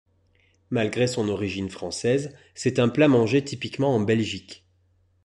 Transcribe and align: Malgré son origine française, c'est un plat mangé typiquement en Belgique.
Malgré 0.71 1.05
son 1.05 1.29
origine 1.29 1.69
française, 1.69 2.35
c'est 2.55 2.79
un 2.79 2.89
plat 2.89 3.07
mangé 3.07 3.43
typiquement 3.43 3.93
en 3.95 3.99
Belgique. 3.99 4.65